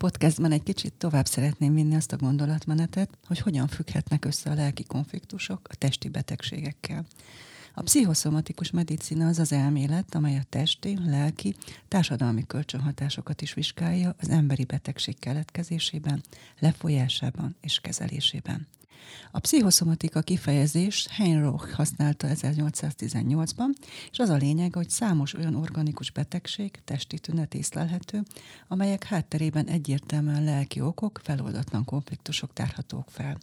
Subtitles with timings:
[0.00, 4.84] Podcastben egy kicsit tovább szeretném vinni azt a gondolatmenetet, hogy hogyan függhetnek össze a lelki
[4.84, 7.06] konfliktusok a testi betegségekkel.
[7.74, 11.54] A pszichoszomatikus medicina az az elmélet, amely a testi, lelki,
[11.88, 16.22] társadalmi kölcsönhatásokat is vizsgálja az emberi betegség keletkezésében,
[16.58, 18.66] lefolyásában és kezelésében.
[19.30, 23.68] A pszichoszomatika kifejezés Heinroch használta 1818-ban,
[24.10, 28.22] és az a lényeg, hogy számos olyan organikus betegség, testi tünet észlelhető,
[28.68, 33.38] amelyek hátterében egyértelműen lelki okok, feloldatlan konfliktusok tárhatók fel.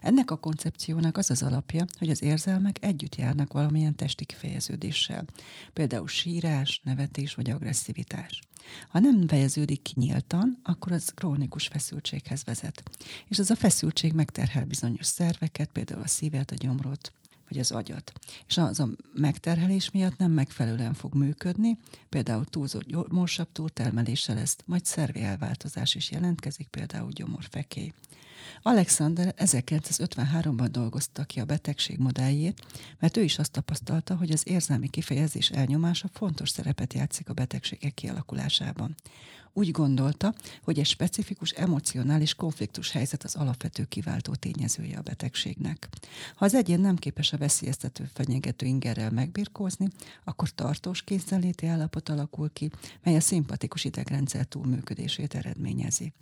[0.00, 5.24] Ennek a koncepciónak az az alapja, hogy az érzelmek együtt járnak valamilyen testi kifejeződéssel,
[5.72, 8.40] például sírás, nevetés vagy agresszivitás.
[8.88, 12.82] Ha nem fejeződik ki nyíltan, akkor az krónikus feszültséghez vezet.
[13.28, 17.12] És ez a feszültség megterhel bizonyos szerveket, például a szívet, a gyomrot,
[17.48, 18.12] vagy az agyat.
[18.46, 24.84] És az a megterhelés miatt nem megfelelően fog működni, például túlzott gyorsabb túltermelése lesz, majd
[24.84, 27.92] szervi elváltozás is jelentkezik, például gyomorfekély.
[28.62, 32.64] Alexander 1953-ban dolgozta ki a betegség modelljét,
[32.98, 37.94] mert ő is azt tapasztalta, hogy az érzelmi kifejezés elnyomása fontos szerepet játszik a betegségek
[37.94, 38.94] kialakulásában.
[39.58, 45.88] Úgy gondolta, hogy egy specifikus emocionális konfliktus helyzet az alapvető kiváltó tényezője a betegségnek.
[46.34, 49.88] Ha az egyén nem képes a veszélyeztető fenyegető ingerrel megbirkózni,
[50.24, 52.70] akkor tartós kényszerléti állapot alakul ki,
[53.02, 56.12] mely a szimpatikus idegrendszer túlműködését eredményezi.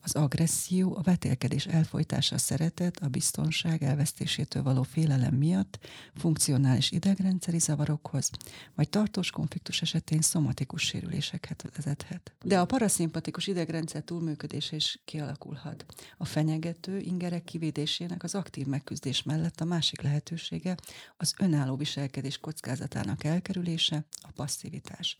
[0.00, 5.78] Az agresszió, a vetélkedés elfolytása a szeretet, a biztonság elvesztésétől való félelem miatt
[6.14, 8.30] funkcionális idegrendszeri zavarokhoz,
[8.74, 12.32] vagy tartós konfliktus esetén szomatikus sérülésekhez vezethet.
[12.44, 15.84] De a paraszimpatikus idegrendszer túlműködése is kialakulhat.
[16.16, 20.74] A fenyegető ingerek kivédésének az aktív megküzdés mellett a másik lehetősége
[21.16, 25.16] az önálló viselkedés kockázatának elkerülése, a passzivitás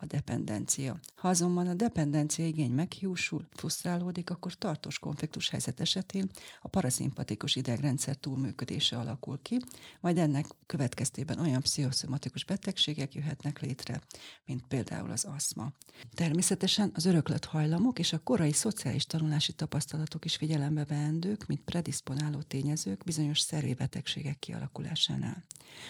[0.00, 1.00] a dependencia.
[1.14, 8.16] Ha azonban a dependencia igény meghiúsul, frusztrálódik, akkor tartós konfliktus helyzet esetén a paraszimpatikus idegrendszer
[8.16, 9.60] túlműködése alakul ki,
[10.00, 14.00] majd ennek következtében olyan pszichoszomatikus betegségek jöhetnek létre,
[14.46, 15.72] mint például az aszma.
[16.14, 22.42] Természetesen az öröklött hajlamok és a korai szociális tanulási tapasztalatok is figyelembe veendők, mint predisponáló
[22.42, 25.44] tényezők bizonyos szervébetegségek kialakulásánál.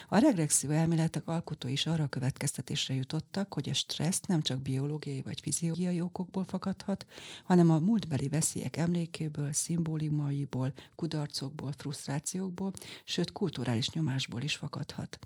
[0.07, 5.21] A regresszió elméletek alkotói is arra a következtetésre jutottak, hogy a stressz nem csak biológiai
[5.21, 7.05] vagy fiziológiai okokból fakadhat,
[7.43, 12.71] hanem a múltbeli veszélyek emlékéből, szimbólumaiból, kudarcokból, frusztrációkból,
[13.03, 15.19] sőt kulturális nyomásból is fakadhat.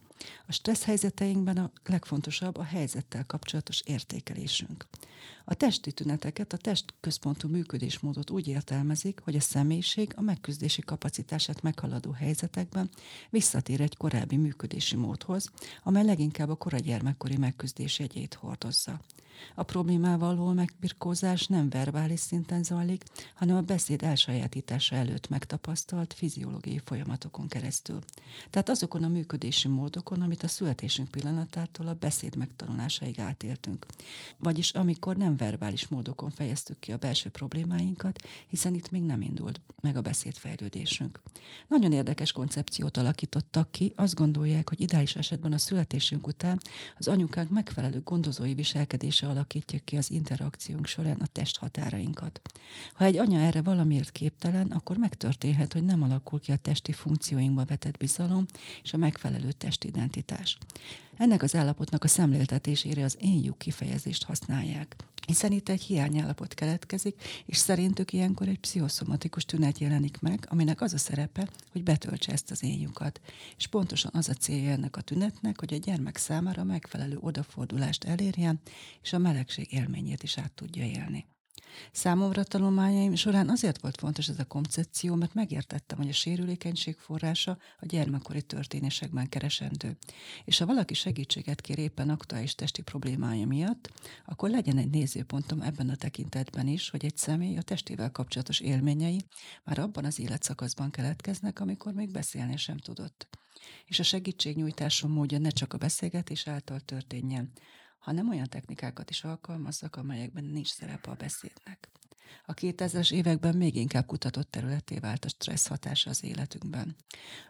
[0.48, 4.86] A stressz helyzeteinkben a legfontosabb a helyzettel kapcsolatos értékelésünk.
[5.46, 12.12] A testi tüneteket, a testközpontú működésmódot úgy értelmezik, hogy a személyiség a megküzdési kapacitását meghaladó
[12.12, 12.90] helyzetekben
[13.30, 15.50] visszatér egy korábbi működési módhoz,
[15.84, 19.00] amely leginkább a kora gyermekkori megküzdés jegyét hordozza.
[19.56, 26.82] A problémával való megbirkózás nem verbális szinten zajlik, hanem a beszéd elsajátítása előtt megtapasztalt fiziológiai
[26.86, 28.00] folyamatokon keresztül.
[28.50, 33.86] Tehát azokon a működési módokon, amit a születésünk pillanatától a beszéd megtanulásáig átéltünk.
[34.38, 39.62] Vagyis amikor nem verbális módokon fejeztük ki a belső problémáinkat, hiszen itt még nem indult
[39.82, 41.22] meg a beszédfejlődésünk.
[41.68, 46.60] Nagyon érdekes koncepciót alakítottak ki, azt gondolják, hogy ideális esetben a születésünk után
[46.98, 52.42] az anyukánk megfelelő gondozói viselkedése alakítja ki az interakciónk során a testhatárainkat.
[52.94, 57.66] Ha egy anya erre valamiért képtelen, akkor megtörténhet, hogy nem alakul ki a testi funkcióinkba
[57.66, 58.46] vetett bizalom
[58.84, 60.58] és a megfelelő testidentitás.
[61.18, 64.96] Ennek az állapotnak a szemléltetésére az én lyuk kifejezést használják.
[65.28, 70.94] Hiszen itt egy hiányállapot keletkezik, és szerintük ilyenkor egy pszichoszomatikus tünet jelenik meg, aminek az
[70.94, 73.22] a szerepe, hogy betöltse ezt az énjukat.
[73.58, 78.60] És pontosan az a célja ennek a tünetnek, hogy a gyermek számára megfelelő odafordulást elérjen,
[79.02, 81.26] és a melegség élményét is át tudja élni.
[81.92, 87.58] Számomra tanulmányaim során azért volt fontos ez a koncepció, mert megértettem, hogy a sérülékenység forrása
[87.80, 89.98] a gyermekkori történésekben keresendő.
[90.46, 93.90] És ha valaki segítséget kér éppen aktuális testi problémája miatt,
[94.26, 99.26] akkor legyen egy nézőpontom ebben a tekintetben is, hogy egy személy a testével kapcsolatos élményei
[99.64, 103.28] már abban az életszakaszban keletkeznek, amikor még beszélni sem tudott.
[103.86, 107.52] És a segítségnyújtásom módja ne csak a beszélgetés által történjen,
[108.04, 111.90] hanem olyan technikákat is alkalmazzak, amelyekben nincs szerepe a beszédnek.
[112.46, 116.96] A 2000-es években még inkább kutatott területé vált a stressz hatása az életünkben.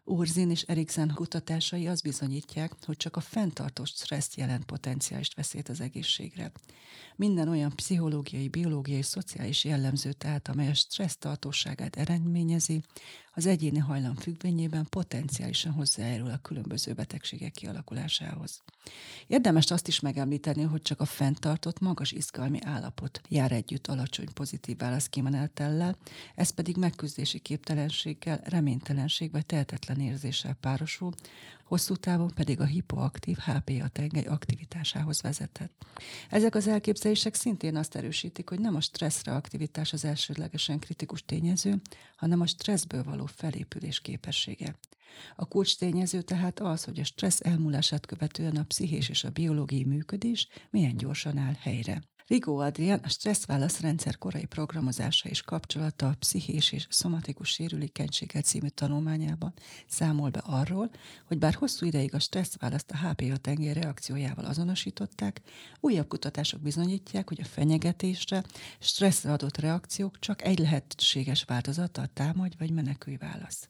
[0.04, 5.82] Urzin és Eriksen kutatásai azt bizonyítják, hogy csak a fenntartó stressz jelent potenciális veszélyt az
[5.82, 6.52] egészségre.
[7.16, 12.84] Minden olyan pszichológiai, biológiai szociális jellemző tehát, amely a stressz tartóságát eredményezi,
[13.35, 18.62] az egyéni hajlam függvényében potenciálisan hozzájárul a különböző betegségek kialakulásához.
[19.27, 24.77] Érdemes azt is megemlíteni, hogy csak a fenntartott magas izgalmi állapot jár együtt alacsony pozitív
[24.77, 25.97] válaszkimenetellel,
[26.35, 31.13] ez pedig megküzdési képtelenséggel, reménytelenség vagy tehetetlen érzéssel párosul,
[31.74, 35.72] hosszú távon pedig a hipoaktív HPA tengely aktivitásához vezethet.
[36.30, 41.81] Ezek az elképzelések szintén azt erősítik, hogy nem a stresszreaktivitás az elsődlegesen kritikus tényező,
[42.16, 44.75] hanem a stresszből való felépülés képessége.
[45.36, 49.84] A kulcs tényező tehát az, hogy a stressz elmúlását követően a pszichés és a biológiai
[49.84, 52.02] működés milyen gyorsan áll helyre.
[52.28, 59.54] Rigó Adrián a stresszválaszrendszer korai programozása és kapcsolata a pszichés és szomatikus sérülékenységgel című tanulmányában
[59.88, 60.90] számol be arról,
[61.28, 65.42] hogy bár hosszú ideig a stresszválaszt a HPA tenger reakciójával azonosították,
[65.80, 68.44] újabb kutatások bizonyítják, hogy a fenyegetésre,
[68.80, 73.68] stresszre adott reakciók csak egy lehetséges változata a támadj vagy menekülj válasz.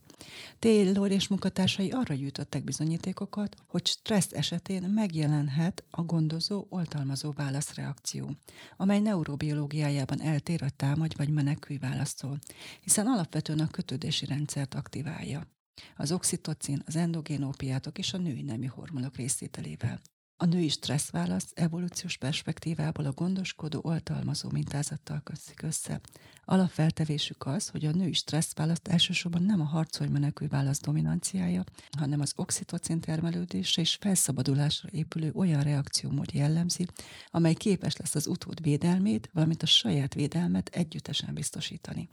[0.59, 8.31] Taylor és munkatársai arra gyűjtöttek bizonyítékokat, hogy stressz esetén megjelenhet a gondozó oltalmazó válaszreakció,
[8.77, 12.39] amely neurobiológiájában eltér a támadj vagy menekülj választól,
[12.81, 15.47] hiszen alapvetően a kötődési rendszert aktiválja
[15.95, 20.01] az oxitocin, az endogén opiátok és a női nemi hormonok részételével.
[20.43, 26.01] A női stresszválasz evolúciós perspektívából a gondoskodó oltalmazó mintázattal köszik össze.
[26.45, 31.63] Alapfeltevésük az, hogy a női stresszválaszt elsősorban nem a harcolj menekülj válasz dominanciája,
[31.97, 36.87] hanem az oxitocin termelődésre és felszabadulásra épülő olyan reakciómód jellemzi,
[37.31, 42.09] amely képes lesz az utód védelmét, valamint a saját védelmet együttesen biztosítani.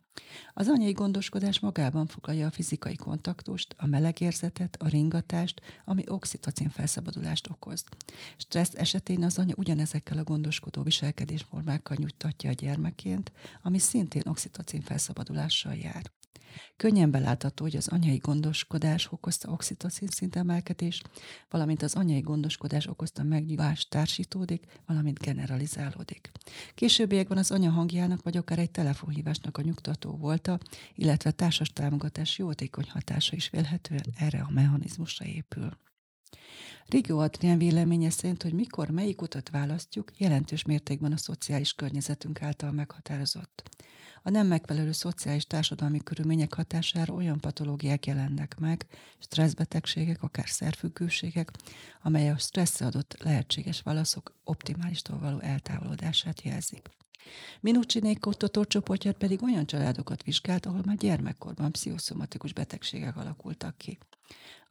[0.54, 7.48] Az anyai gondoskodás magában foglalja a fizikai kontaktust, a melegérzetet, a ringatást, ami oxitocin felszabadulást
[7.50, 7.84] okoz.
[8.36, 13.32] Stressz esetén az anya ugyanezekkel a gondoskodó viselkedésformákkal nyugtatja a gyermeként,
[13.62, 16.10] ami szintén oxitocin felszabadulással jár.
[16.76, 21.02] Könnyen belátható, hogy az anyai gondoskodás okozta oxitocin szintemelkedés,
[21.50, 26.30] valamint az anyai gondoskodás okozta megnyugvás társítódik, valamint generalizálódik.
[26.74, 30.58] Későbbiekben az anya hangjának vagy akár egy telefonhívásnak a nyugtató volta,
[30.94, 35.76] illetve társas támogatás jótékony hatása is vélhetően erre a mechanizmusra épül.
[36.86, 42.72] Rigó Adrián véleménye szerint, hogy mikor melyik utat választjuk, jelentős mértékben a szociális környezetünk által
[42.72, 43.62] meghatározott.
[44.22, 48.86] A nem megfelelő szociális társadalmi körülmények hatására olyan patológiák jelennek meg,
[49.18, 51.50] stresszbetegségek, akár szerfüggőségek,
[52.02, 56.88] amely a stresszre adott lehetséges válaszok optimálistól való eltávolodását jelzik.
[57.60, 63.98] Minucsinék kutatócsoportját pedig olyan családokat vizsgált, ahol már gyermekkorban pszichoszomatikus betegségek alakultak ki.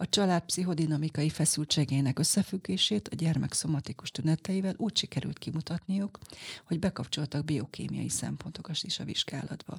[0.02, 6.20] A család pszichodinamikai feszültségének összefüggését a gyermek szomatikus tüneteivel úgy sikerült kimutatniuk,
[6.66, 9.78] hogy bekapcsoltak biokémiai szempontokat is a vizsgálatba.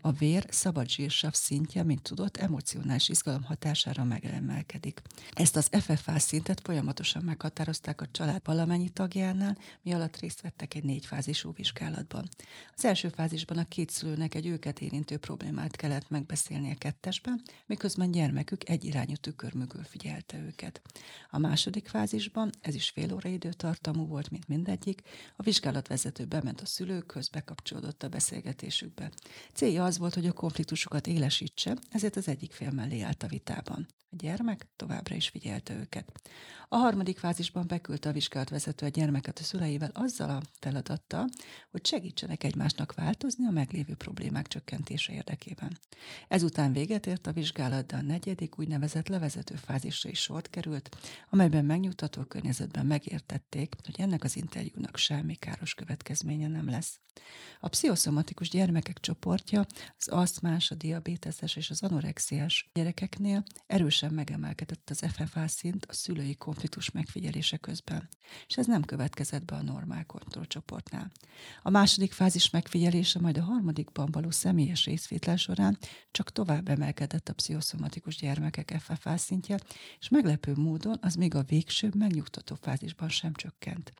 [0.00, 5.02] A vér szabad zsírsav szintje, mint tudott, emocionális izgalom hatására megemelkedik.
[5.32, 10.84] Ezt az FFA szintet folyamatosan meghatározták a család valamennyi tagjánál, mi alatt részt vettek egy
[10.84, 12.28] négyfázisú vizsgálatban.
[12.76, 18.68] Az első fázisban a két szülőnek egy őket érintő problémát kellett megbeszélnie kettesben, miközben gyermekük
[18.68, 18.84] egy
[19.14, 20.82] irányú tükör mögül figyelte őket.
[21.30, 25.02] A második fázisban, ez is fél óra időtartamú volt, mint mindegyik,
[25.36, 29.10] a vizsgálatvezető bement a szülőkhöz, bekapcsolódott a beszélgetésükbe.
[29.52, 33.86] Célja az volt, hogy a konfliktusokat élesítse, ezért az egyik fél mellé állt a vitában.
[34.14, 36.12] A gyermek továbbra is figyelte őket.
[36.68, 41.28] A harmadik fázisban beküldte a vizsgálatvezető a gyermeket a szüleivel azzal a feladattal,
[41.70, 45.78] hogy segítsenek egymásnak változni a meglévő problémák csökkentése érdekében.
[46.28, 50.96] Ezután véget ért a vizsgálat, de a negyedik úgynevezett levezető fázisra is sort került,
[51.30, 56.98] amelyben megnyugtató környezetben megértették, hogy ennek az interjúnak semmi káros következménye nem lesz.
[57.60, 59.66] A pszichoszomatikus gyermekek csoportja
[59.98, 66.34] az asztmás, a diabéteses és az anorexiás gyerekeknél erősen megemelkedett az FFA szint a szülői
[66.34, 68.08] konfliktus megfigyelése közben,
[68.46, 71.12] és ez nem következett be a normál kontrollcsoportnál.
[71.62, 75.78] A második fázis megfigyelése majd a harmadikban való személyes részvétel során
[76.10, 79.58] csak tovább emelkedett a pszichoszomatikus gyermekek FFA szintje,
[79.98, 83.92] és meglepő módon az még a végső megnyugtató fázisban sem csökkent.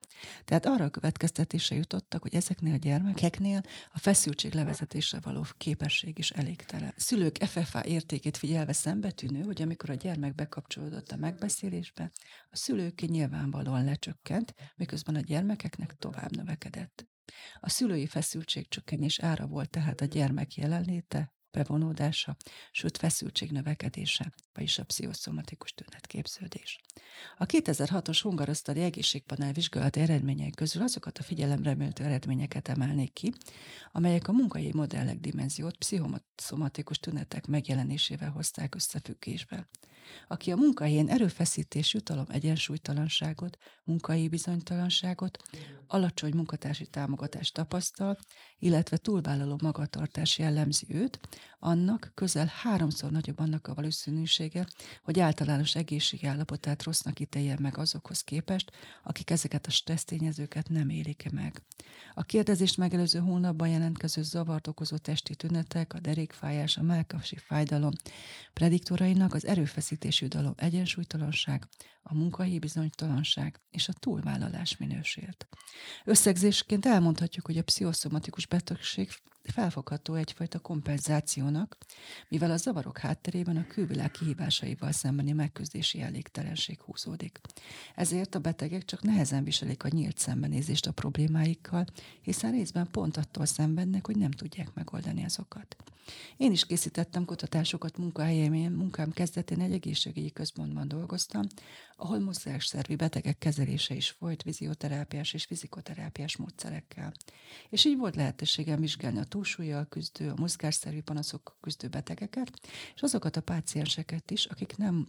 [0.44, 3.60] Tehát arra a következtetése jutottak, hogy ezeknél a gyermekeknél
[3.92, 6.94] a feszültség levezetésre való képesség is elégtelen.
[6.96, 12.10] Szülők FFA értékét figyelve szembetűnő, hogy amikor a gyermek bekapcsolódott a megbeszélésbe,
[12.50, 17.06] a szülők nyilvánvalóan lecsökkent, miközben a gyermekeknek tovább növekedett.
[17.60, 22.36] A szülői feszültség csökkenés ára volt tehát a gyermek jelenléte, bevonódása,
[22.72, 26.80] sőt feszültség növekedése, vagyis a pszichoszomatikus tünetképződés.
[27.38, 33.32] A 2006-os hungarosztali egészségpanel vizsgálati eredményei közül azokat a figyelemre méltó eredményeket emelnék ki,
[33.92, 39.68] amelyek a munkai modellek dimenziót pszichoszomatikus tünetek megjelenésével hozták összefüggésbe.
[40.28, 45.38] Aki a munkahelyén erőfeszítés, jutalom, egyensúlytalanságot, munkai bizonytalanságot,
[45.86, 48.18] alacsony munkatársi támogatást tapasztal,
[48.58, 51.20] illetve túlvállaló magatartás jellemzi őt,
[51.58, 54.66] annak közel háromszor nagyobb annak a valószínűsége,
[55.02, 58.70] hogy általános egészségi állapotát rossznak ítélje meg azokhoz képest,
[59.02, 61.62] akik ezeket a stressztényezőket nem élik meg.
[62.14, 67.92] A kérdezést megelőző hónapban jelentkező zavart okozó testi tünetek, a derékfájás, a melkasi fájdalom
[68.52, 69.46] prediktorainak az
[69.94, 71.68] erőfeszítésű dalom egyensúlytalanság,
[72.02, 75.48] a munkahelyi bizonytalanság és a túlvállalás minősült.
[76.04, 79.08] Összegzésként elmondhatjuk, hogy a pszichoszomatikus betegség
[79.52, 81.76] felfogható egyfajta kompenzációnak,
[82.28, 87.40] mivel a zavarok hátterében a külvilág kihívásaival szembeni megküzdési elégtelenség húzódik.
[87.94, 91.84] Ezért a betegek csak nehezen viselik a nyílt szembenézést a problémáikkal,
[92.22, 95.76] hiszen részben pont attól szenvednek, hogy nem tudják megoldani azokat.
[96.36, 101.46] Én is készítettem kutatásokat munkahelyemén, munkám kezdetén egy egészségügyi központban dolgoztam,
[101.96, 107.12] ahol mozgásszervi betegek kezelése is folyt vizioterápiás és fizikoterápiás módszerekkel.
[107.68, 112.50] És így volt lehetőségem vizsgálni a túlsúlyjal küzdő, a mozgásszervi panaszok küzdő betegeket,
[112.94, 115.06] és azokat a pácienseket is, akik nem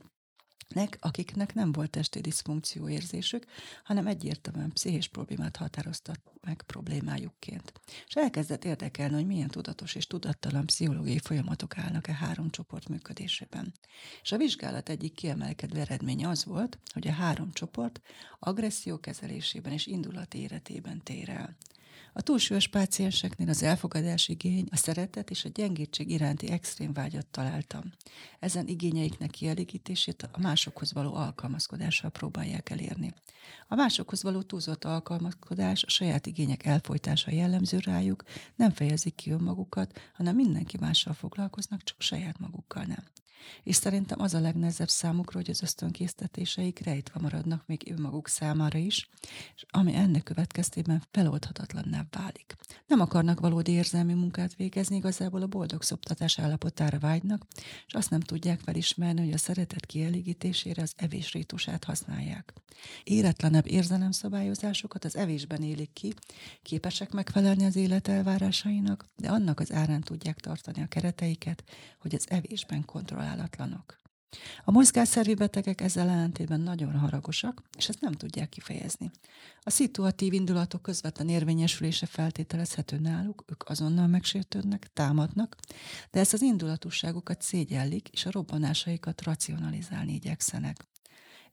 [0.68, 3.46] nek, akiknek nem volt testi diszfunkció érzésük,
[3.84, 7.74] hanem egyértelműen pszichés problémát határoztak meg problémájukként.
[8.08, 13.74] És elkezdett érdekelni, hogy milyen tudatos és tudattalan pszichológiai folyamatok állnak e három csoport működésében.
[14.22, 18.02] És a vizsgálat egyik kiemelkedő eredménye az volt, hogy a három csoport
[18.40, 21.56] agresszió kezelésében és indulati életében tér el.
[22.18, 27.84] A túlsúlyos pácienseknél az elfogadás igény, a szeretet és a gyengétség iránti extrém vágyat találtam.
[28.40, 33.14] Ezen igényeiknek kielégítését a másokhoz való alkalmazkodással próbálják elérni.
[33.68, 38.24] A másokhoz való túlzott alkalmazkodás, a saját igények elfolytása jellemző rájuk,
[38.56, 43.04] nem fejezik ki önmagukat, hanem mindenki mással foglalkoznak, csak saját magukkal nem
[43.64, 49.10] és szerintem az a legnehezebb számukra, hogy az ösztönkésztetéseik rejtve maradnak még önmaguk számára is,
[49.56, 52.56] és ami ennek következtében feloldhatatlanná válik.
[52.88, 57.46] Nem akarnak valódi érzelmi munkát végezni, igazából a boldog szoptatás állapotára vágynak,
[57.88, 62.54] és azt nem tudják felismerni, hogy a szeretet kielégítésére az evés rítusát használják.
[63.04, 66.14] Éretlenebb érzelemszabályozásokat az evésben élik ki,
[66.62, 71.64] képesek megfelelni az élet elvárásainak, de annak az árán tudják tartani a kereteiket,
[72.00, 73.98] hogy az evésben kontrollálják kontrollálatlanok.
[74.64, 79.12] A mozgásszervi betegek ezzel ellentétben nagyon haragosak, és ezt nem tudják kifejezni.
[79.62, 85.56] A szituatív indulatok közvetlen érvényesülése feltételezhető náluk, ők azonnal megsértődnek, támadnak,
[86.12, 90.86] de ezt az indulatosságukat szégyellik, és a robbanásaikat racionalizálni igyekszenek.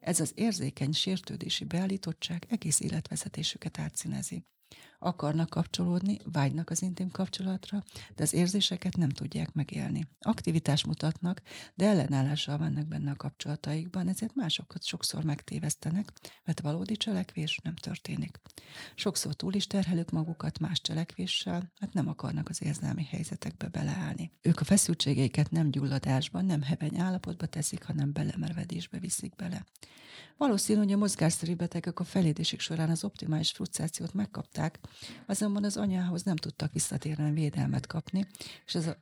[0.01, 4.45] Ez az érzékeny sértődési beállítottság egész életvezetésüket átszínezi.
[5.05, 7.83] Akarnak kapcsolódni, vágynak az intim kapcsolatra,
[8.15, 10.09] de az érzéseket nem tudják megélni.
[10.21, 11.43] Aktivitást mutatnak,
[11.75, 16.13] de ellenállással vannak benne a kapcsolataikban, ezért másokat sokszor megtévesztenek,
[16.45, 18.41] mert valódi cselekvés nem történik.
[18.95, 24.33] Sokszor túl is terhelük magukat más cselekvéssel, mert nem akarnak az érzelmi helyzetekbe beleállni.
[24.43, 29.65] Ők a feszültségeiket nem gyulladásban, nem heveny állapotba teszik, hanem belemervedésbe viszik bele.
[30.37, 34.79] Valószínű, hogy a mozgásszerű betegek a felédésük során az optimális frusztrációt megkapták,
[35.27, 38.27] azonban az anyához nem tudtak visszatérni védelmet kapni,
[38.67, 38.97] és ez a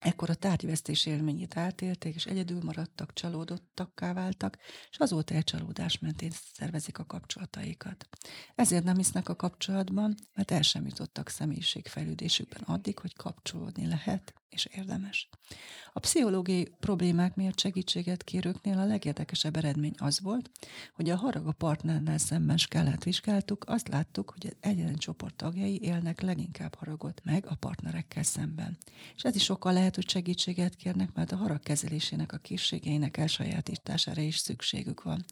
[0.00, 4.58] Ekkor a tárgyvesztés élményét átélték, és egyedül maradtak, csalódottakká váltak,
[4.90, 8.08] és azóta egy csalódás mentén szervezik a kapcsolataikat.
[8.54, 14.64] Ezért nem hisznek a kapcsolatban, mert el sem jutottak személyiségfejlődésükben addig, hogy kapcsolódni lehet, és
[14.64, 15.28] érdemes.
[15.92, 20.50] A pszichológiai problémák miatt segítséget kérőknél a legérdekesebb eredmény az volt,
[20.94, 26.20] hogy a harag a partnerrel szemben skálát vizsgáltuk, azt láttuk, hogy egyetlen csoport tagjai élnek
[26.20, 28.78] leginkább haragot meg a partnerekkel szemben.
[29.16, 34.20] És ez is sokkal lehet, hogy segítséget kérnek, mert a harag kezelésének a készségeinek elsajátítására
[34.20, 35.24] is szükségük van.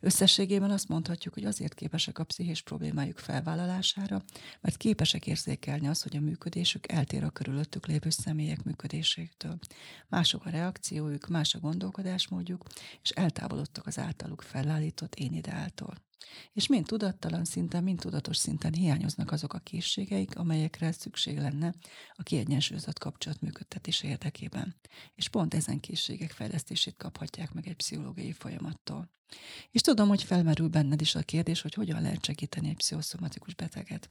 [0.00, 4.22] Összességében azt mondhatjuk, hogy azért képesek a pszichés problémájuk felvállalására,
[4.60, 9.58] mert képesek érzékelni azt, hogy a működésük eltér a körülöttük lévő személyek működésétől.
[10.08, 12.64] Mások a reakciójuk, más a gondolkodásmódjuk,
[13.02, 15.94] és eltávolodtak az általuk felállított én ideáltól.
[16.52, 21.74] És mind tudattalan szinten, mind tudatos szinten hiányoznak azok a készségeik, amelyekre szükség lenne
[22.12, 24.76] a kiegyensúlyozott kapcsolat működtetés érdekében.
[25.14, 29.12] És pont ezen készségek fejlesztését kaphatják meg egy pszichológiai folyamattól.
[29.70, 34.08] És tudom, hogy felmerül benned is a kérdés, hogy hogyan lehet segíteni egy pszichoszomatikus beteget,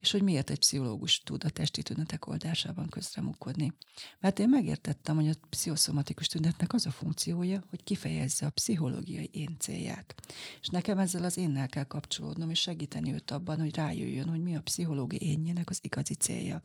[0.00, 3.72] és hogy miért egy pszichológus tud a testi tünetek oldásában közremukodni.
[4.20, 9.56] Mert én megértettem, hogy a pszichoszomatikus tünetnek az a funkciója, hogy kifejezze a pszichológiai én
[9.58, 10.14] célját.
[10.60, 14.56] És nekem ezzel az énnel kell kapcsolódnom, és segíteni őt abban, hogy rájöjjön, hogy mi
[14.56, 16.60] a pszichológiai énjének az igazi célja.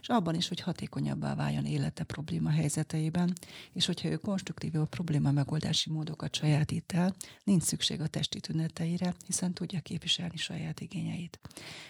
[0.00, 3.32] És abban is, hogy hatékonyabbá váljon élete probléma helyzeteiben,
[3.72, 9.14] és hogyha ő konstruktív a probléma megoldási módokat sajátít el, nincs szükség a testi tüneteire,
[9.26, 11.40] hiszen tudja képviselni saját igényeit.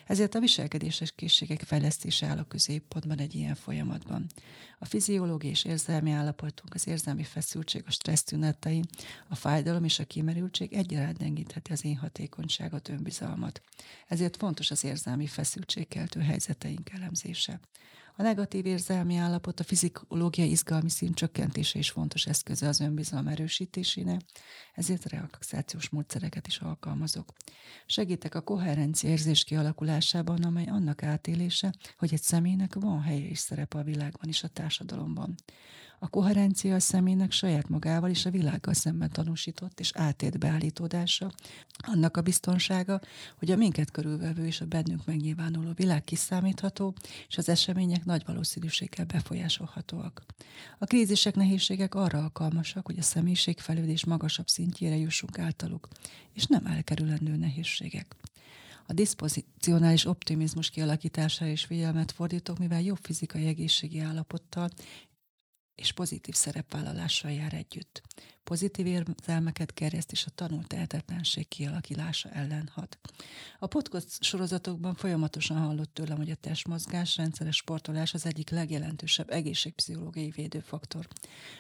[0.06, 4.26] Ezért a viselkedéses készségek fejlesztése áll a középpontban egy ilyen folyamatban.
[4.78, 8.82] A fiziológiai és érzelmi állapotunk, az érzelmi feszültség, a stressz tünetei,
[9.28, 13.62] a fájdalom és a kimerültség egyaránt enyhítheti az én hatékonyságot, önbizalmat.
[14.08, 17.61] Ezért fontos az érzelmi feszültségkeltő helyzeteink elemzése.
[18.16, 24.21] A negatív érzelmi állapot, a fiziológiai izgalmi szint csökkentése is fontos eszköze az önbizalom erősítésének,
[24.75, 27.33] ezért relaxációs módszereket is alkalmazok.
[27.87, 33.78] Segítek a koherencia érzés kialakulásában, amely annak átélése, hogy egy személynek van helye és szerepe
[33.78, 35.35] a világban és a társadalomban.
[36.02, 41.30] A koherencia a személynek saját magával és a világgal szemben tanúsított és átért beállítódása,
[41.76, 43.00] annak a biztonsága,
[43.38, 46.94] hogy a minket körülvevő és a bennünk megnyilvánuló világ kiszámítható,
[47.28, 50.23] és az események nagy valószínűséggel befolyásolhatóak.
[50.78, 55.88] A krízisek, nehézségek arra alkalmasak, hogy a személyiségfejlődés magasabb szintjére jussunk általuk,
[56.32, 58.16] és nem elkerülendő nehézségek.
[58.87, 64.71] A diszpozicionális optimizmus kialakítására is figyelmet fordítok, mivel jobb fizikai egészségi állapottal
[65.75, 68.02] és pozitív szerepvállalással jár együtt.
[68.45, 72.99] Pozitív érzelmeket kereszt és a tanult tehetetlenség kialakítása ellen hat.
[73.59, 80.31] A podcast sorozatokban folyamatosan hallott tőlem, hogy a testmozgás, rendszeres sportolás az egyik legjelentősebb egészségpszichológiai
[80.31, 81.09] védőfaktor.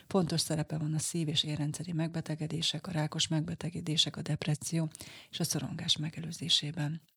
[0.06, 4.90] Fontos szerepe van a szív- és érrendszeri megbetegedések, a rákos megbetegedések, a depresszió
[5.30, 7.11] és a szorongás megelőzésében.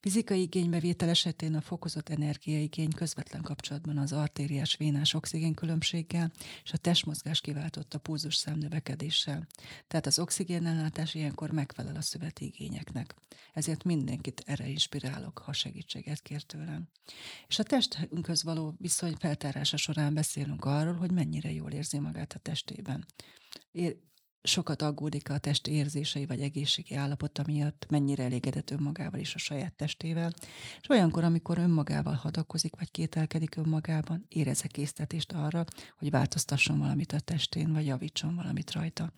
[0.00, 6.32] Fizikai igénybevétel esetén a fokozott energiaigény közvetlen kapcsolatban az artériás vénás oxigénkülönbséggel
[6.64, 9.46] és a testmozgás kiváltotta pulzus számnövekedéssel.
[9.86, 13.14] Tehát az oxigénellátás ilyenkor megfelel a szöveti igényeknek.
[13.52, 16.88] Ezért mindenkit erre inspirálok, ha segítséget kér tőlem.
[17.48, 22.38] És a testünkhöz való viszony feltárása során beszélünk arról, hogy mennyire jól érzi magát a
[22.38, 23.06] testében
[24.46, 29.72] sokat aggódik a testi érzései vagy egészségi állapota miatt, mennyire elégedett önmagával és a saját
[29.72, 30.32] testével,
[30.80, 35.64] és olyankor, amikor önmagával hadakozik vagy kételkedik önmagában, érezze késztetést arra,
[35.98, 39.12] hogy változtasson valamit a testén, vagy javítson valamit rajta.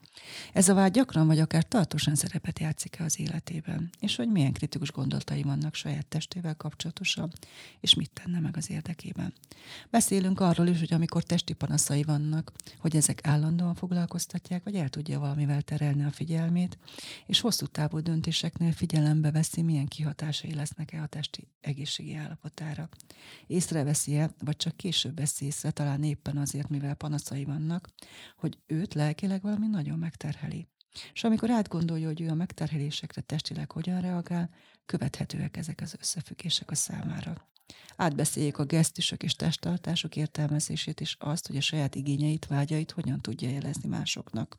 [0.53, 4.91] Ez a vágy gyakran vagy akár tartósan szerepet játszik-e az életében, és hogy milyen kritikus
[4.91, 7.33] gondolatai vannak saját testével kapcsolatosan,
[7.81, 9.33] és mit tenne meg az érdekében.
[9.91, 15.15] Beszélünk arról is, hogy amikor testi panaszai vannak, hogy ezek állandóan foglalkoztatják, vagy el tudja
[15.19, 16.79] valamivel terelni a figyelmét,
[17.27, 22.89] és hosszú távú döntéseknél figyelembe veszi, milyen kihatásai lesznek-e a testi egészségi állapotára.
[23.47, 27.89] Észreveszi-e, vagy csak később veszi észre, talán éppen azért, mivel panaszai vannak,
[28.37, 30.69] hogy őt lelkileg valami nagyon megterheli.
[31.13, 34.51] És amikor átgondolja, hogy ő a megterhelésekre testileg hogyan reagál,
[34.87, 37.49] követhetőek ezek az összefüggések a számára.
[37.97, 43.49] Átbeszéljék a gesztusok és testtartások értelmezését és azt, hogy a saját igényeit, vágyait hogyan tudja
[43.49, 44.57] jelezni másoknak.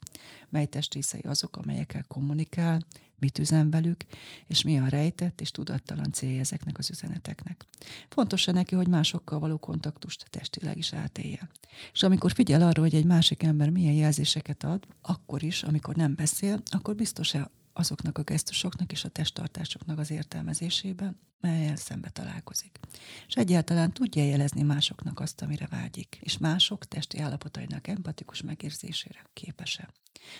[0.49, 2.85] Mely testrészei azok, amelyekkel kommunikál,
[3.19, 4.05] mit üzen velük,
[4.47, 7.65] és mi a rejtett és tudattalan célja ezeknek az üzeneteknek.
[8.09, 11.49] Fontos -e neki, hogy másokkal való kontaktust testileg is átélje.
[11.93, 16.15] És amikor figyel arra, hogy egy másik ember milyen jelzéseket ad, akkor is, amikor nem
[16.15, 22.79] beszél, akkor biztos-e azoknak a gesztusoknak és a testtartásoknak az értelmezésében, melyel szembe találkozik.
[23.27, 29.89] És egyáltalán tudja jelezni másoknak azt, amire vágyik, és mások testi állapotainak empatikus megérzésére képes-e.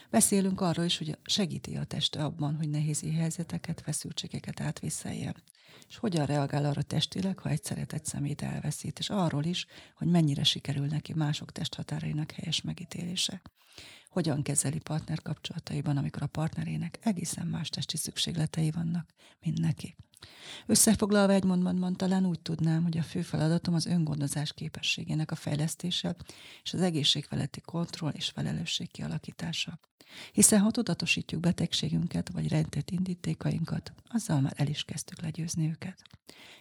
[0.09, 5.43] Beszélünk arról is, hogy segíti a teste abban, hogy nehéz helyzeteket, feszültségeket átvészeljen,
[5.87, 10.43] és hogyan reagál arra testileg, ha egy szeretett szemét elveszít, és arról is, hogy mennyire
[10.43, 13.41] sikerül neki mások testhatárainak helyes megítélése
[14.09, 19.95] hogyan kezeli partner kapcsolataiban, amikor a partnerének egészen más testi szükségletei vannak, mint neki.
[20.65, 26.15] Összefoglalva egy mondatban talán úgy tudnám, hogy a fő feladatom az öngondozás képességének a fejlesztése
[26.63, 29.79] és az egészségfeletti kontroll és felelősség kialakítása.
[30.31, 36.01] Hiszen ha tudatosítjuk betegségünket vagy rejtett indítékainkat, azzal már el is kezdtük legyőzni őket.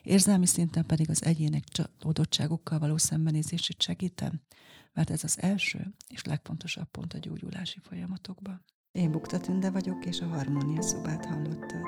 [0.02, 4.40] Érzelmi szinten pedig az egyének csalódottságukkal való szembenézését segítem,
[4.96, 8.64] mert ez az első és legfontosabb pont a gyógyulási folyamatokban.
[8.92, 11.86] Én Bukta Tünde vagyok, és a Harmónia szobát hallottad.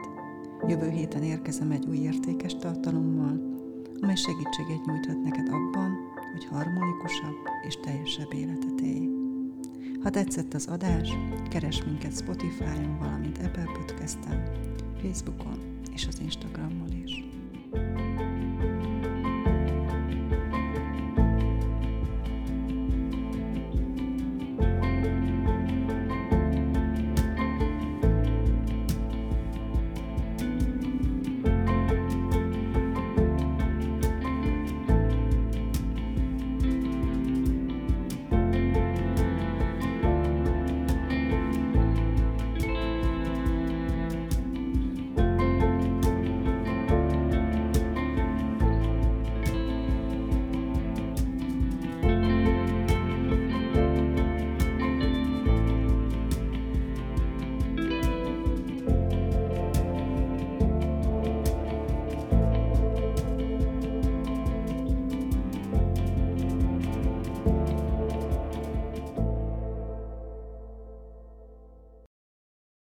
[0.68, 3.40] Jövő héten érkezem egy új értékes tartalommal,
[4.00, 5.96] amely segítséget nyújthat neked abban,
[6.32, 9.08] hogy harmonikusabb és teljesebb életet élj.
[10.02, 11.08] Ha tetszett az adás,
[11.50, 14.42] keres minket Spotify-on, valamint Apple Podcast-en,
[15.02, 17.24] Facebookon és az Instagramon is.